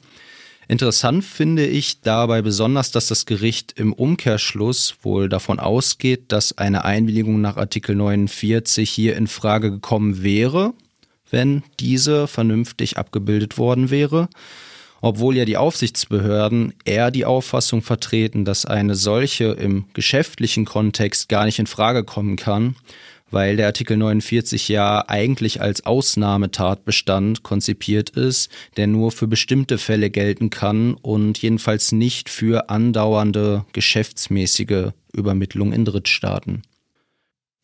Interessant 0.69 1.25
finde 1.25 1.65
ich 1.65 2.01
dabei 2.01 2.43
besonders, 2.43 2.91
dass 2.91 3.07
das 3.07 3.25
Gericht 3.25 3.75
im 3.77 3.93
Umkehrschluss 3.93 4.97
wohl 5.03 5.29
davon 5.29 5.61
ausgeht, 5.61 6.33
dass 6.33 6.59
eine 6.59 6.85
Einwilligung 6.85 7.41
nach 7.41 7.57
Artikel 7.57 7.95
49 7.95 8.91
hier 8.91 9.17
in 9.17 9.29
Frage 9.29 9.71
gekommen 9.71 10.25
wäre, 10.25 10.75
wenn 11.31 11.63
diese 11.79 12.27
vernünftig 12.27 12.99
abgebildet 12.99 13.59
worden 13.59 13.91
wäre, 13.91 14.29
obwohl 15.01 15.37
ja 15.37 15.45
die 15.45 15.57
Aufsichtsbehörden 15.57 16.75
eher 16.85 17.13
die 17.13 17.27
Auffassung 17.27 17.83
vertreten, 17.83 18.45
dass 18.45 18.65
eine 18.65 18.97
solche 18.97 19.45
im 19.45 19.85
geschäftlichen 19.95 20.65
Kontext 20.65 21.29
gar 21.29 21.45
nicht 21.45 21.61
in 21.61 21.69
Frage 21.69 22.03
kommen 22.03 22.35
kann 22.35 22.75
weil 23.31 23.57
der 23.57 23.67
Artikel 23.67 23.97
49 23.97 24.69
ja 24.69 25.05
eigentlich 25.09 25.61
als 25.61 25.85
Ausnahmetatbestand 25.85 27.43
konzipiert 27.43 28.11
ist, 28.11 28.51
der 28.77 28.87
nur 28.87 29.13
für 29.13 29.27
bestimmte 29.27 29.79
Fälle 29.79 30.11
gelten 30.11 30.51
kann 30.51 30.95
und 30.95 31.39
jedenfalls 31.39 31.93
nicht 31.93 32.29
für 32.29 32.71
andauernde 32.71 33.65
geschäftsmäßige 33.73 34.91
Übermittlung 35.13 35.73
in 35.73 35.85
Drittstaaten. 35.85 36.63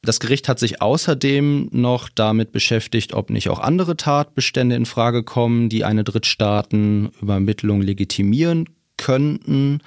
Das 0.04 0.18
Gericht 0.18 0.48
hat 0.48 0.58
sich 0.58 0.82
außerdem 0.82 1.68
noch 1.70 2.08
damit 2.08 2.50
beschäftigt, 2.50 3.12
ob 3.14 3.30
nicht 3.30 3.48
auch 3.48 3.60
andere 3.60 3.96
Tatbestände 3.96 4.74
in 4.74 4.84
Frage 4.84 5.22
kommen, 5.22 5.68
die 5.68 5.84
eine 5.84 6.02
Drittstaatenübermittlung 6.02 7.82
legitimieren 7.82 8.68
könnten. 8.96 9.80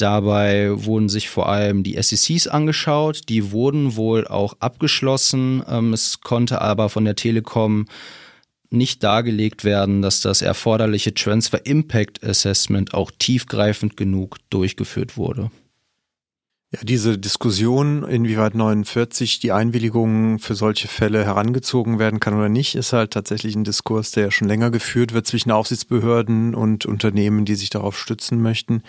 Dabei 0.00 0.70
wurden 0.84 1.08
sich 1.08 1.28
vor 1.28 1.48
allem 1.48 1.82
die 1.82 2.00
SECs 2.00 2.46
angeschaut. 2.46 3.28
Die 3.28 3.52
wurden 3.52 3.96
wohl 3.96 4.26
auch 4.26 4.54
abgeschlossen. 4.60 5.62
Ähm, 5.68 5.92
es 5.92 6.20
konnte 6.20 6.62
aber 6.62 6.88
von 6.88 7.04
der 7.04 7.16
Telekom 7.16 7.86
nicht 8.70 9.02
dargelegt 9.02 9.64
werden, 9.64 10.00
dass 10.00 10.20
das 10.20 10.42
erforderliche 10.42 11.12
Transfer 11.12 11.66
Impact 11.66 12.24
Assessment 12.24 12.94
auch 12.94 13.10
tiefgreifend 13.10 13.96
genug 13.96 14.38
durchgeführt 14.48 15.16
wurde. 15.16 15.50
Ja, 16.72 16.78
diese 16.84 17.18
Diskussion, 17.18 18.04
inwieweit 18.04 18.54
49 18.54 19.40
die 19.40 19.50
Einwilligung 19.50 20.38
für 20.38 20.54
solche 20.54 20.86
Fälle 20.86 21.24
herangezogen 21.24 21.98
werden 21.98 22.20
kann 22.20 22.34
oder 22.34 22.48
nicht, 22.48 22.76
ist 22.76 22.92
halt 22.92 23.10
tatsächlich 23.10 23.56
ein 23.56 23.64
Diskurs, 23.64 24.12
der 24.12 24.24
ja 24.26 24.30
schon 24.30 24.46
länger 24.46 24.70
geführt 24.70 25.12
wird 25.12 25.26
zwischen 25.26 25.50
Aufsichtsbehörden 25.50 26.54
und 26.54 26.86
Unternehmen, 26.86 27.44
die 27.44 27.56
sich 27.56 27.70
darauf 27.70 27.98
stützen 27.98 28.40
möchten 28.40 28.84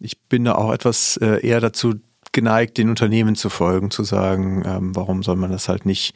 ich 0.00 0.20
bin 0.22 0.44
da 0.44 0.54
auch 0.54 0.72
etwas 0.72 1.16
äh, 1.18 1.46
eher 1.46 1.60
dazu 1.60 1.94
geneigt, 2.32 2.78
den 2.78 2.90
Unternehmen 2.90 3.36
zu 3.36 3.50
folgen, 3.50 3.90
zu 3.90 4.04
sagen, 4.04 4.62
ähm, 4.66 4.96
warum 4.96 5.22
soll 5.22 5.36
man 5.36 5.50
das 5.50 5.68
halt 5.68 5.86
nicht 5.86 6.14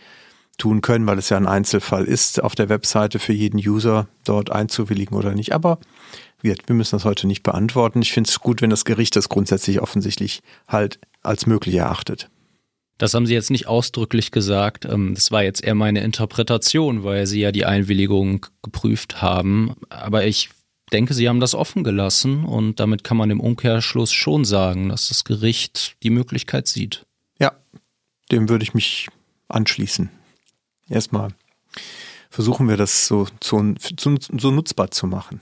tun 0.59 0.83
können, 0.83 1.07
weil 1.07 1.19
es 1.19 1.31
ja 1.31 1.37
ein 1.37 1.47
Einzelfall 1.47 2.05
ist, 2.05 2.43
auf 2.43 2.55
der 2.55 2.69
Webseite 2.69 3.19
für 3.19 3.33
jeden 3.33 3.59
User 3.59 4.07
dort 4.25 4.51
einzuwilligen 4.51 5.17
oder 5.17 5.35
nicht. 5.35 5.55
Aber 5.55 5.79
wir 6.43 6.57
müssen 6.69 6.97
das 6.97 7.05
heute 7.05 7.27
nicht 7.27 7.43
beantworten. 7.43 8.03
Ich 8.03 8.12
finde 8.12 8.29
es 8.29 8.41
gut, 8.41 8.62
wenn 8.62 8.71
das 8.71 8.85
Gericht 8.85 9.17
das 9.17 9.29
grundsätzlich 9.29 9.81
offensichtlich 9.81 10.43
halt 10.69 10.99
als 11.23 11.47
möglich 11.47 11.77
erachtet. 11.77 12.29
Das 12.99 13.15
haben 13.15 13.27
Sie 13.27 13.35
jetzt 13.35 13.51
nicht 13.51 13.67
ausdrücklich 13.67 14.31
gesagt. 14.31 14.85
Ähm, 14.85 15.15
das 15.15 15.31
war 15.31 15.43
jetzt 15.43 15.65
eher 15.65 15.75
meine 15.75 16.03
Interpretation, 16.03 17.05
weil 17.05 17.27
Sie 17.27 17.41
ja 17.41 17.51
die 17.51 17.65
Einwilligung 17.65 18.47
geprüft 18.62 19.23
haben. 19.23 19.75
Aber 19.89 20.25
ich 20.25 20.51
denke, 20.93 21.15
Sie 21.15 21.29
haben 21.29 21.41
das 21.41 21.55
offen 21.55 21.85
gelassen 21.85 22.45
und 22.45 22.81
damit 22.81 23.05
kann 23.05 23.17
man 23.17 23.31
im 23.31 23.41
Umkehrschluss 23.41 24.13
schon 24.13 24.45
sagen, 24.45 24.89
dass 24.89 25.09
das 25.09 25.25
Gericht 25.25 25.97
die 26.03 26.11
Möglichkeit 26.11 26.67
sieht. 26.67 27.07
Ja, 27.39 27.53
dem 28.31 28.49
würde 28.49 28.65
ich 28.65 28.75
mich 28.75 29.09
anschließen. 29.49 30.11
Erstmal 30.89 31.31
versuchen 32.31 32.69
wir 32.69 32.77
das 32.77 33.07
so, 33.07 33.27
so, 33.43 33.75
so 33.79 34.51
nutzbar 34.51 34.91
zu 34.91 35.07
machen. 35.07 35.41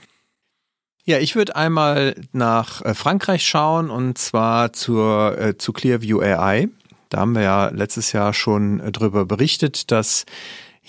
Ja, 1.03 1.17
ich 1.17 1.35
würde 1.35 1.55
einmal 1.55 2.15
nach 2.31 2.83
äh, 2.83 2.93
Frankreich 2.93 3.45
schauen 3.45 3.89
und 3.89 4.17
zwar 4.17 4.71
zur, 4.71 5.37
äh, 5.37 5.57
zu 5.57 5.73
Clearview 5.73 6.21
AI. 6.21 6.69
Da 7.09 7.19
haben 7.19 7.33
wir 7.33 7.41
ja 7.41 7.69
letztes 7.69 8.11
Jahr 8.11 8.33
schon 8.33 8.79
äh, 8.79 8.91
darüber 8.91 9.25
berichtet, 9.25 9.89
dass 9.89 10.25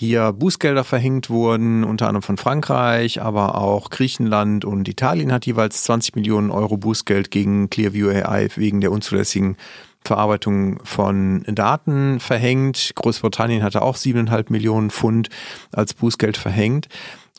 hier 0.03 0.33
Bußgelder 0.33 0.83
verhängt 0.83 1.29
wurden, 1.29 1.83
unter 1.83 2.07
anderem 2.07 2.23
von 2.23 2.37
Frankreich, 2.37 3.21
aber 3.21 3.55
auch 3.55 3.89
Griechenland 3.89 4.65
und 4.65 4.87
Italien 4.87 5.31
hat 5.31 5.45
jeweils 5.45 5.83
20 5.83 6.15
Millionen 6.15 6.51
Euro 6.51 6.77
Bußgeld 6.77 7.31
gegen 7.31 7.69
Clearview 7.69 8.09
AI 8.09 8.49
wegen 8.55 8.81
der 8.81 8.91
unzulässigen 8.91 9.55
Verarbeitung 10.03 10.79
von 10.83 11.43
Daten 11.47 12.19
verhängt. 12.19 12.91
Großbritannien 12.95 13.63
hatte 13.63 13.81
auch 13.81 13.95
siebeneinhalb 13.95 14.49
Millionen 14.49 14.89
Pfund 14.89 15.29
als 15.71 15.93
Bußgeld 15.93 16.35
verhängt. 16.35 16.89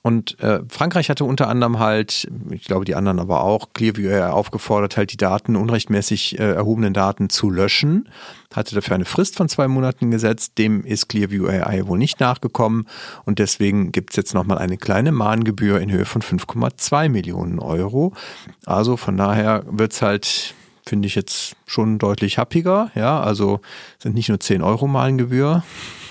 Und 0.07 0.39
äh, 0.41 0.61
Frankreich 0.69 1.09
hatte 1.09 1.25
unter 1.25 1.49
anderem 1.49 1.79
halt, 1.79 2.31
ich 2.51 2.65
glaube 2.65 2.85
die 2.85 2.95
anderen 2.95 3.19
aber 3.19 3.43
auch, 3.43 3.73
Clearview 3.73 4.11
aufgefordert, 4.25 4.99
halt 4.99 5.13
die 5.13 5.17
Daten, 5.17 5.57
unrechtmäßig 5.57 6.39
äh, 6.39 6.53
erhobenen 6.53 6.93
Daten 6.93 7.31
zu 7.31 7.49
löschen, 7.49 8.11
hatte 8.55 8.75
dafür 8.75 8.97
eine 8.97 9.07
Frist 9.07 9.35
von 9.35 9.49
zwei 9.49 9.67
Monaten 9.67 10.11
gesetzt, 10.11 10.59
dem 10.59 10.85
ist 10.85 11.09
Clearview 11.09 11.47
AI 11.47 11.87
wohl 11.87 11.97
nicht 11.97 12.21
nachgekommen 12.21 12.87
und 13.25 13.39
deswegen 13.39 13.93
gibt's 13.93 14.15
jetzt 14.17 14.35
nochmal 14.35 14.59
eine 14.59 14.77
kleine 14.77 15.11
Mahngebühr 15.11 15.81
in 15.81 15.91
Höhe 15.91 16.05
von 16.05 16.21
5,2 16.21 17.09
Millionen 17.09 17.59
Euro. 17.59 18.13
Also 18.67 18.99
von 18.99 19.17
daher 19.17 19.65
wird's 19.71 20.03
halt 20.03 20.55
finde 20.87 21.07
ich 21.09 21.15
jetzt 21.15 21.57
schon 21.65 21.99
deutlich 21.99 22.37
happiger. 22.37 22.91
Ja, 22.95 23.23
also 23.23 23.61
sind 23.99 24.15
nicht 24.15 24.29
nur 24.29 24.39
10 24.39 24.61
Euro 24.61 24.87
Mahngebühr, 24.87 25.63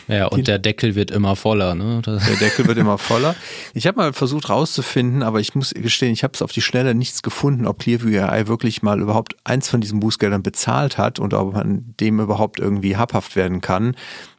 ja, 0.07 0.27
und 0.27 0.48
der 0.48 0.60
Deckel 0.60 0.95
wird 0.95 1.12
immer 1.12 1.36
voller. 1.36 1.75
Ne? 1.75 2.01
Das 2.03 2.25
der 2.25 2.36
Deckel 2.36 2.67
wird 2.67 2.77
immer 2.77 2.98
voller. 2.98 3.36
Ich 3.74 3.88
habe 3.88 3.98
mal 3.98 4.13
versucht 4.13 4.50
rauszufinden, 4.50 5.24
aber 5.24 5.39
ich 5.39 5.55
muss 5.55 5.74
gestehen, 5.74 6.13
ich 6.13 6.24
habe 6.24 6.33
es 6.33 6.41
auf 6.41 6.51
die 6.51 6.62
Schnelle 6.62 6.93
nichts 6.93 7.22
gefunden, 7.24 7.65
ob 7.65 7.79
Clearview 7.79 8.22
AI 8.22 8.48
wirklich 8.48 8.81
mal 8.81 9.00
überhaupt 9.00 9.36
eins 9.43 9.69
von 9.69 9.81
diesen 9.81 10.00
Bußgeldern 10.00 10.43
bezahlt 10.43 10.98
hat 10.98 11.19
und 11.19 11.33
ob 11.33 11.53
man 11.53 11.93
dem 12.00 12.19
überhaupt 12.19 12.60
irgendwie 12.60 12.98
habhaft 12.98 13.36
werden 13.36 13.62
kann. 13.62 13.95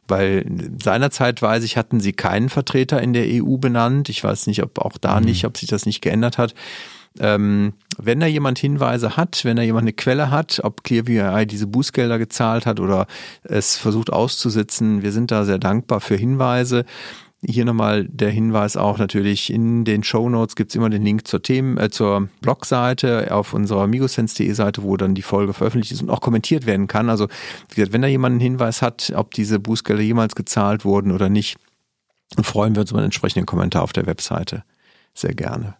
Weil 0.07 0.45
seinerzeit 0.81 1.41
weiß 1.41 1.63
ich, 1.63 1.77
hatten 1.77 1.99
sie 1.99 2.13
keinen 2.13 2.49
Vertreter 2.49 3.01
in 3.01 3.13
der 3.13 3.25
EU 3.25 3.57
benannt. 3.57 4.09
Ich 4.09 4.23
weiß 4.23 4.45
nicht, 4.47 4.61
ob 4.61 4.77
auch 4.79 4.97
da 4.99 5.19
mhm. 5.19 5.25
nicht, 5.25 5.45
ob 5.45 5.57
sich 5.57 5.67
das 5.67 5.85
nicht 5.87 6.01
geändert 6.01 6.37
hat. 6.37 6.53
Ähm, 7.19 7.73
wenn 7.97 8.19
da 8.19 8.25
jemand 8.25 8.59
Hinweise 8.59 9.15
hat, 9.15 9.45
wenn 9.45 9.55
da 9.55 9.63
jemand 9.63 9.83
eine 9.83 9.93
Quelle 9.93 10.31
hat, 10.31 10.59
ob 10.63 10.83
Clearview 10.83 11.21
AI 11.23 11.45
diese 11.45 11.67
Bußgelder 11.67 12.19
gezahlt 12.19 12.65
hat 12.65 12.79
oder 12.79 13.07
es 13.43 13.77
versucht 13.77 14.11
auszusitzen, 14.11 15.01
wir 15.01 15.11
sind 15.11 15.31
da 15.31 15.45
sehr 15.45 15.59
dankbar 15.59 16.01
für 16.01 16.15
Hinweise. 16.15 16.85
Hier 17.47 17.63
nochmal 17.63 18.05
der 18.05 18.31
Hinweis 18.31 18.75
auch 18.75 18.97
natürlich, 18.97 19.53
in 19.53 19.85
den 19.85 20.03
Show 20.03 20.29
Notes 20.29 20.55
gibt 20.55 20.71
es 20.71 20.75
immer 20.75 20.89
den 20.89 21.03
Link 21.03 21.27
zur 21.27 21.43
Themen, 21.43 21.77
äh, 21.77 21.89
zur 21.89 22.27
Blogseite 22.41 23.33
auf 23.33 23.53
unserer 23.53 23.83
amigosense.de 23.83 24.51
Seite, 24.53 24.83
wo 24.83 24.97
dann 24.97 25.15
die 25.15 25.21
Folge 25.21 25.53
veröffentlicht 25.53 25.91
ist 25.91 26.01
und 26.01 26.09
auch 26.09 26.21
kommentiert 26.21 26.65
werden 26.65 26.87
kann. 26.87 27.09
Also 27.09 27.27
wie 27.69 27.75
gesagt, 27.75 27.93
wenn 27.93 28.01
da 28.01 28.07
jemand 28.07 28.33
einen 28.33 28.41
Hinweis 28.41 28.81
hat, 28.81 29.13
ob 29.15 29.33
diese 29.33 29.59
Bußgelder 29.59 30.01
jemals 30.01 30.35
gezahlt 30.35 30.85
wurden 30.85 31.11
oder 31.11 31.29
nicht, 31.29 31.57
freuen 32.41 32.75
wir 32.75 32.81
uns 32.81 32.91
über 32.91 32.99
einen 32.99 33.05
entsprechenden 33.05 33.45
Kommentar 33.45 33.83
auf 33.83 33.93
der 33.93 34.07
Webseite. 34.07 34.63
Sehr 35.13 35.35
gerne. 35.35 35.75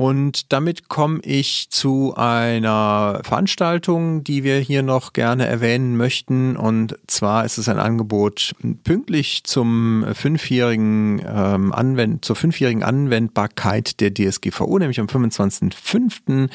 Und 0.00 0.52
damit 0.52 0.88
komme 0.88 1.18
ich 1.24 1.70
zu 1.70 2.14
einer 2.16 3.20
Veranstaltung, 3.24 4.22
die 4.22 4.44
wir 4.44 4.60
hier 4.60 4.84
noch 4.84 5.12
gerne 5.12 5.48
erwähnen 5.48 5.96
möchten. 5.96 6.56
Und 6.56 6.96
zwar 7.08 7.44
ist 7.44 7.58
es 7.58 7.68
ein 7.68 7.80
Angebot 7.80 8.54
pünktlich 8.84 9.42
zum 9.42 10.06
fünfjährigen 10.12 11.20
ähm, 11.26 11.72
Anwend 11.72 12.24
zur 12.24 12.36
fünfjährigen 12.36 12.84
Anwendbarkeit 12.84 13.98
der 13.98 14.14
DSGVO, 14.14 14.78
nämlich 14.78 15.00
am 15.00 15.06
25.05. 15.06 16.48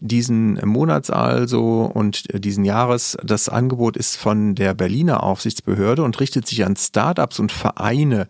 diesen 0.00 0.54
Monats 0.66 1.10
also 1.10 1.88
und 1.94 2.24
diesen 2.34 2.64
Jahres. 2.64 3.16
Das 3.22 3.48
Angebot 3.48 3.96
ist 3.96 4.16
von 4.16 4.56
der 4.56 4.74
Berliner 4.74 5.22
Aufsichtsbehörde 5.22 6.02
und 6.02 6.18
richtet 6.18 6.48
sich 6.48 6.66
an 6.66 6.74
Startups 6.74 7.38
und 7.38 7.52
Vereine. 7.52 8.26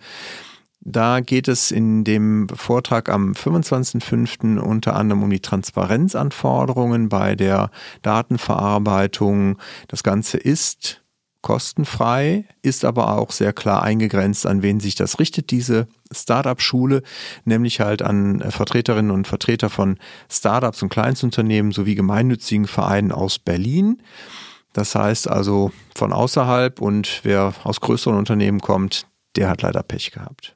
Da 0.91 1.21
geht 1.21 1.49
es 1.49 1.71
in 1.71 2.03
dem 2.03 2.49
Vortrag 2.49 3.11
am 3.11 3.33
25.05. 3.33 4.59
unter 4.59 4.97
anderem 4.97 5.23
um 5.23 5.29
die 5.29 5.41
Transparenzanforderungen 5.41 7.11
bei 7.11 7.35
der 7.35 7.71
Datenverarbeitung. 8.01 9.59
Das 9.89 10.03
Ganze 10.03 10.39
ist 10.39 11.03
kostenfrei, 11.43 12.47
ist 12.63 12.87
aber 12.87 13.19
auch 13.19 13.33
sehr 13.33 13.53
klar 13.53 13.83
eingegrenzt, 13.83 14.47
an 14.47 14.63
wen 14.63 14.81
sich 14.81 14.95
das 14.95 15.19
richtet, 15.19 15.51
diese 15.51 15.89
Startup-Schule, 16.11 17.03
nämlich 17.45 17.81
halt 17.81 18.01
an 18.01 18.41
Vertreterinnen 18.41 19.11
und 19.11 19.27
Vertreter 19.27 19.69
von 19.69 19.99
Startups 20.31 20.83
und 20.83 20.89
Kleinstunternehmen 20.89 21.73
sowie 21.73 21.97
gemeinnützigen 21.97 22.67
Vereinen 22.67 23.13
aus 23.13 23.39
Berlin. 23.39 24.01
Das 24.73 24.95
heißt 24.95 25.29
also 25.29 25.71
von 25.95 26.15
außerhalb 26.15 26.81
und 26.81 27.21
wer 27.25 27.53
aus 27.65 27.83
größeren 27.83 28.17
Unternehmen 28.17 28.61
kommt, 28.61 29.07
der 29.37 29.51
hat 29.51 29.61
leider 29.61 29.83
Pech 29.83 30.13
gehabt. 30.13 30.55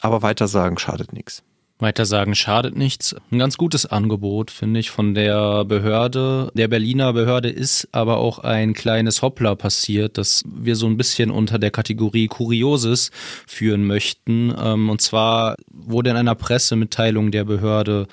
Aber 0.00 0.22
weitersagen 0.22 0.78
schadet 0.78 1.12
nichts. 1.12 1.42
Weitersagen 1.80 2.34
schadet 2.34 2.76
nichts. 2.76 3.16
Ein 3.30 3.38
ganz 3.38 3.56
gutes 3.56 3.86
Angebot, 3.86 4.50
finde 4.50 4.80
ich, 4.80 4.90
von 4.90 5.14
der 5.14 5.64
Behörde. 5.64 6.50
Der 6.54 6.68
Berliner 6.68 7.12
Behörde 7.12 7.48
ist 7.48 7.88
aber 7.92 8.18
auch 8.18 8.38
ein 8.38 8.74
kleines 8.74 9.22
Hoppler 9.22 9.56
passiert, 9.56 10.18
das 10.18 10.44
wir 10.46 10.76
so 10.76 10.86
ein 10.86 10.96
bisschen 10.96 11.30
unter 11.30 11.58
der 11.58 11.70
Kategorie 11.70 12.26
Kurioses 12.26 13.10
führen 13.46 13.86
möchten. 13.86 14.54
Ähm, 14.62 14.90
und 14.90 15.00
zwar 15.00 15.56
wurde 15.72 16.10
in 16.10 16.16
einer 16.16 16.34
Pressemitteilung 16.34 17.30
der 17.30 17.44
Behörde 17.44 18.06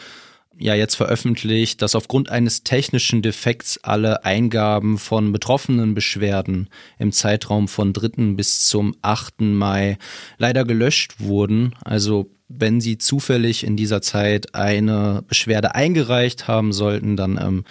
ja 0.60 0.76
jetzt 0.76 0.96
veröffentlicht, 0.96 1.82
dass 1.82 1.96
aufgrund 1.96 2.30
eines 2.30 2.64
technischen 2.64 3.22
Defekts 3.22 3.80
alle 3.84 4.26
Eingaben 4.26 4.98
von 4.98 5.32
betroffenen 5.32 5.94
Beschwerden 5.94 6.70
im 6.98 7.12
Zeitraum 7.12 7.68
von 7.68 7.94
3. 7.94 8.34
bis 8.34 8.68
zum 8.68 8.96
8. 9.02 9.42
Mai 9.42 9.98
leider 10.38 10.66
gelöscht 10.66 11.20
wurden. 11.20 11.74
Also 11.84 12.30
wenn 12.48 12.82
Sie 12.82 12.98
zufällig 12.98 13.64
in 13.64 13.76
dieser 13.76 14.02
Zeit 14.02 14.56
eine 14.56 15.24
Beschwerde 15.28 15.76
eingereicht 15.76 16.48
haben 16.48 16.74
sollten, 16.74 17.18
dann 17.18 17.40
ähm, 17.42 17.64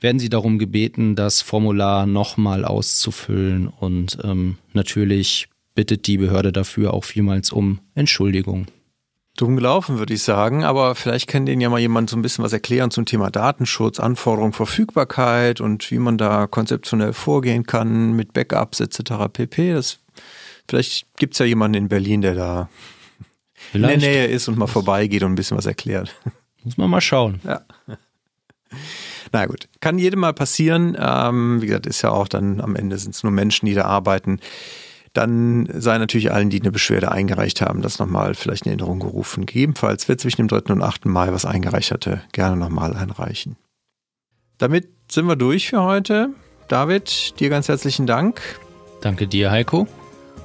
werden 0.00 0.18
Sie 0.18 0.28
darum 0.28 0.58
gebeten, 0.58 1.16
das 1.16 1.40
Formular 1.40 2.06
nochmal 2.06 2.64
auszufüllen 2.64 3.68
und 3.68 4.18
ähm, 4.22 4.56
natürlich 4.72 5.48
bittet 5.74 6.06
die 6.06 6.18
Behörde 6.18 6.52
dafür 6.52 6.94
auch 6.94 7.04
vielmals 7.04 7.52
um 7.52 7.80
Entschuldigung 7.94 8.66
dumm 9.40 9.56
gelaufen, 9.56 9.98
würde 9.98 10.14
ich 10.14 10.22
sagen. 10.22 10.64
Aber 10.64 10.94
vielleicht 10.94 11.28
kann 11.28 11.46
denen 11.46 11.60
ja 11.60 11.70
mal 11.70 11.80
jemand 11.80 12.10
so 12.10 12.16
ein 12.16 12.22
bisschen 12.22 12.44
was 12.44 12.52
erklären 12.52 12.90
zum 12.90 13.06
Thema 13.06 13.30
Datenschutz, 13.30 14.00
Anforderungen, 14.00 14.52
Verfügbarkeit 14.52 15.60
und 15.60 15.90
wie 15.90 15.98
man 15.98 16.18
da 16.18 16.46
konzeptionell 16.46 17.12
vorgehen 17.12 17.64
kann 17.64 18.12
mit 18.12 18.32
Backups 18.32 18.80
etc. 18.80 19.12
pp. 19.32 19.72
Das, 19.72 19.98
vielleicht 20.68 21.06
gibt's 21.16 21.38
ja 21.38 21.46
jemanden 21.46 21.76
in 21.76 21.88
Berlin, 21.88 22.20
der 22.20 22.34
da 22.34 22.68
vielleicht. 23.72 23.94
in 23.94 24.00
der 24.00 24.10
Nähe 24.10 24.26
ist 24.26 24.48
und 24.48 24.58
mal 24.58 24.66
vorbeigeht 24.66 25.22
und 25.22 25.32
ein 25.32 25.36
bisschen 25.36 25.56
was 25.56 25.66
erklärt. 25.66 26.14
Muss 26.64 26.76
man 26.76 26.90
mal 26.90 27.00
schauen. 27.00 27.40
Ja. 27.44 27.62
Na 29.32 29.46
gut, 29.46 29.68
kann 29.80 29.98
jedem 29.98 30.20
mal 30.20 30.34
passieren. 30.34 30.96
Ähm, 30.98 31.62
wie 31.62 31.66
gesagt, 31.66 31.86
ist 31.86 32.02
ja 32.02 32.10
auch 32.10 32.28
dann 32.28 32.60
am 32.60 32.76
Ende 32.76 32.98
sind 32.98 33.14
es 33.14 33.22
nur 33.22 33.32
Menschen, 33.32 33.66
die 33.66 33.74
da 33.74 33.84
arbeiten 33.84 34.40
dann 35.12 35.68
sei 35.72 35.98
natürlich 35.98 36.32
allen, 36.32 36.50
die 36.50 36.60
eine 36.60 36.70
Beschwerde 36.70 37.10
eingereicht 37.10 37.60
haben, 37.60 37.82
das 37.82 37.98
nochmal 37.98 38.34
vielleicht 38.34 38.66
in 38.66 38.72
Erinnerung 38.72 39.00
gerufen. 39.00 39.46
Gegebenenfalls 39.46 40.08
wird 40.08 40.20
zwischen 40.20 40.42
dem 40.42 40.48
3. 40.48 40.72
und 40.72 40.82
8. 40.82 41.06
Mai 41.06 41.32
was 41.32 41.44
eingereicht 41.44 41.90
hatte, 41.90 42.22
gerne 42.32 42.56
nochmal 42.56 42.94
einreichen. 42.94 43.56
Damit 44.58 44.88
sind 45.10 45.26
wir 45.26 45.36
durch 45.36 45.70
für 45.70 45.82
heute. 45.82 46.30
David, 46.68 47.38
dir 47.40 47.48
ganz 47.48 47.68
herzlichen 47.68 48.06
Dank. 48.06 48.40
Danke 49.00 49.26
dir, 49.26 49.50
Heiko. 49.50 49.86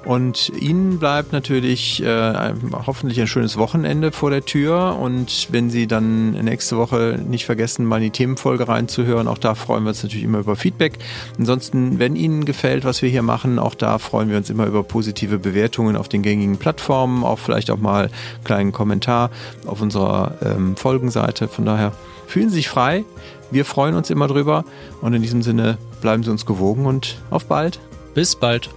Und 0.06 0.50
Ihnen 0.60 1.00
bleibt 1.00 1.32
natürlich 1.32 2.04
äh, 2.04 2.54
hoffentlich 2.86 3.22
ein 3.22 3.28
schönes 3.28 3.58
Wochenende 3.58 4.12
vor 4.12 4.30
der 4.30 4.44
Tür. 4.44 4.98
Und 5.00 5.48
wenn 5.52 5.70
Sie 5.70 5.88
dann 5.88 6.32
nächste 6.32 6.78
Woche 6.78 7.20
nicht 7.26 7.46
vergessen, 7.46 7.86
mal 7.86 7.98
in 7.98 8.04
die 8.04 8.10
Themenfolge 8.12 8.68
reinzuhören, 8.68 9.28
auch 9.28 9.38
da 9.38 9.56
freuen 9.56 9.84
wir 9.84 9.90
uns 9.90 10.04
natürlich 10.04 10.26
immer 10.26 10.40
über 10.40 10.56
Feedback. 10.56 11.00
Ansonsten, 11.40 12.00
wenn 12.00 12.16
Ihnen 12.16 12.44
gefällt, 12.44 12.84
was 12.84 13.02
wir 13.02 13.10
hier 13.10 13.22
machen, 13.22 13.60
auch 13.60 13.76
da 13.76 13.98
freuen 13.98 14.30
wir 14.30 14.38
uns 14.38 14.50
immer 14.50 14.66
über 14.66 14.84
positive 14.84 15.40
Bewertungen 15.40 15.96
auf 15.96 16.10
den 16.10 16.22
gängigen 16.22 16.58
Plattformen, 16.58 17.24
auch 17.24 17.40
vielleicht 17.40 17.72
auch 17.72 17.80
mal 17.80 18.06
einen 18.06 18.44
kleinen 18.44 18.72
Kommentar 18.74 19.32
auf 19.66 19.82
unserer 19.82 20.36
ähm, 20.44 20.76
Folgenseite. 20.76 21.48
Von 21.48 21.66
daher 21.66 21.94
fühlen 22.28 22.50
Sie 22.50 22.56
sich 22.56 22.68
frei. 22.68 23.06
Wir 23.52 23.64
freuen 23.64 23.96
uns 23.96 24.10
immer 24.10 24.28
drüber. 24.28 24.66
Und 25.02 25.14
in 25.14 25.22
diesem 25.22 25.44
Sinne 25.44 25.78
bleiben 26.02 26.24
Sie 26.24 26.32
uns 26.32 26.46
gewogen 26.46 26.86
und 26.88 27.18
auf 27.30 27.46
bald. 27.46 27.80
Bis 28.14 28.36
bald. 28.36 28.70